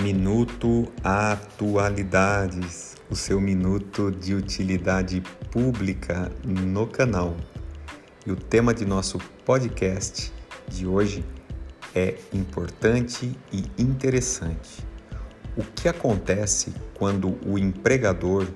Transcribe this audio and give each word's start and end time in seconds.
Minuto 0.00 0.86
Atualidades, 1.02 2.94
o 3.10 3.16
seu 3.16 3.40
minuto 3.40 4.12
de 4.12 4.32
utilidade 4.32 5.20
pública 5.50 6.30
no 6.44 6.86
canal. 6.86 7.36
E 8.24 8.30
o 8.30 8.36
tema 8.36 8.72
de 8.72 8.84
nosso 8.84 9.18
podcast 9.44 10.32
de 10.68 10.86
hoje 10.86 11.24
é 11.96 12.14
importante 12.32 13.36
e 13.52 13.64
interessante. 13.76 14.86
O 15.56 15.64
que 15.64 15.88
acontece 15.88 16.72
quando 16.94 17.36
o 17.44 17.58
empregador 17.58 18.46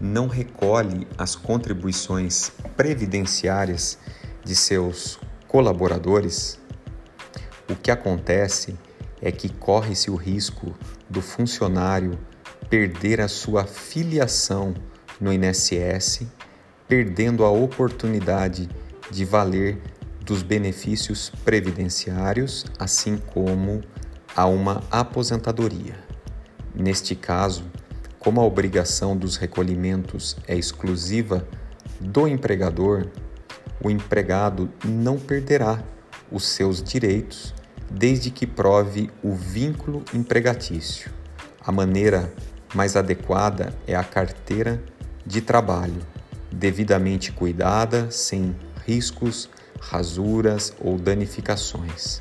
não 0.00 0.26
recolhe 0.26 1.06
as 1.18 1.36
contribuições 1.36 2.50
previdenciárias 2.78 3.98
de 4.42 4.56
seus 4.56 5.20
colaboradores? 5.46 6.58
O 7.68 7.76
que 7.76 7.90
acontece 7.90 8.74
é 9.20 9.32
que 9.32 9.48
corre-se 9.48 10.10
o 10.10 10.16
risco 10.16 10.74
do 11.08 11.20
funcionário 11.20 12.18
perder 12.68 13.20
a 13.20 13.28
sua 13.28 13.64
filiação 13.64 14.74
no 15.20 15.32
INSS, 15.32 16.26
perdendo 16.86 17.44
a 17.44 17.50
oportunidade 17.50 18.68
de 19.10 19.24
valer 19.24 19.80
dos 20.20 20.42
benefícios 20.42 21.30
previdenciários, 21.44 22.66
assim 22.78 23.16
como 23.16 23.82
a 24.36 24.46
uma 24.46 24.82
aposentadoria. 24.90 25.96
Neste 26.74 27.14
caso, 27.14 27.64
como 28.18 28.40
a 28.40 28.44
obrigação 28.44 29.16
dos 29.16 29.36
recolhimentos 29.36 30.36
é 30.46 30.54
exclusiva 30.54 31.48
do 31.98 32.28
empregador, 32.28 33.06
o 33.82 33.90
empregado 33.90 34.70
não 34.84 35.18
perderá 35.18 35.82
os 36.30 36.46
seus 36.46 36.82
direitos 36.82 37.54
desde 37.90 38.30
que 38.30 38.46
prove 38.46 39.10
o 39.22 39.34
vínculo 39.34 40.04
empregatício. 40.12 41.10
A 41.64 41.72
maneira 41.72 42.32
mais 42.74 42.96
adequada 42.96 43.74
é 43.86 43.94
a 43.94 44.04
carteira 44.04 44.82
de 45.24 45.40
trabalho, 45.40 46.00
devidamente 46.50 47.32
cuidada, 47.32 48.10
sem 48.10 48.54
riscos, 48.86 49.48
rasuras 49.80 50.72
ou 50.80 50.98
danificações. 50.98 52.20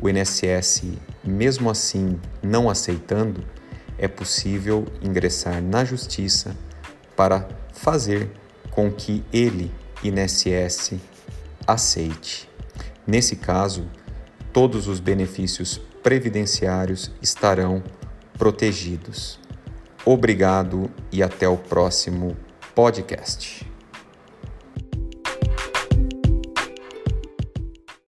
O 0.00 0.08
INSS, 0.08 0.82
mesmo 1.22 1.70
assim 1.70 2.20
não 2.42 2.68
aceitando, 2.68 3.44
é 3.96 4.08
possível 4.08 4.84
ingressar 5.00 5.62
na 5.62 5.84
Justiça 5.84 6.56
para 7.16 7.48
fazer 7.72 8.30
com 8.70 8.90
que 8.90 9.24
ele, 9.32 9.72
INSS, 10.02 10.94
aceite. 11.66 12.48
Nesse 13.06 13.36
caso, 13.36 13.88
todos 14.54 14.86
os 14.86 15.00
benefícios 15.00 15.80
previdenciários 16.00 17.10
estarão 17.20 17.82
protegidos. 18.38 19.40
Obrigado 20.04 20.88
e 21.10 21.24
até 21.24 21.48
o 21.48 21.56
próximo 21.56 22.36
podcast. 22.72 23.73